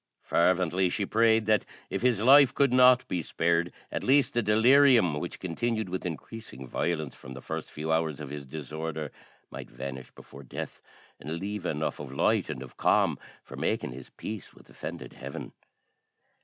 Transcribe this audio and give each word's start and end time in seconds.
Fervently 0.23 0.89
she 0.89 1.05
prayed 1.05 1.45
that, 1.45 1.63
if 1.91 2.01
his 2.01 2.23
life 2.23 2.55
could 2.55 2.73
not 2.73 3.07
be 3.07 3.21
spared, 3.21 3.71
at 3.91 4.03
least 4.03 4.33
the 4.33 4.41
delirium, 4.41 5.19
which 5.19 5.39
continued 5.39 5.89
with 5.89 6.07
increasing 6.07 6.65
violence 6.67 7.13
from 7.13 7.35
the 7.35 7.39
first 7.41 7.69
few 7.69 7.91
hours 7.93 8.19
of 8.19 8.31
his 8.31 8.47
disorder, 8.47 9.11
might 9.51 9.69
vanish 9.69 10.09
before 10.09 10.41
death, 10.41 10.81
and 11.19 11.33
leave 11.37 11.67
enough 11.67 11.99
of 11.99 12.11
light 12.11 12.49
and 12.49 12.63
of 12.63 12.77
calm 12.77 13.19
for 13.43 13.55
making 13.55 13.91
his 13.91 14.09
peace 14.09 14.55
with 14.55 14.71
offended 14.71 15.13
Heaven. 15.13 15.53